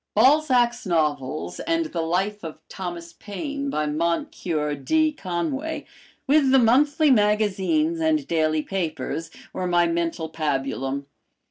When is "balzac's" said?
0.15-0.83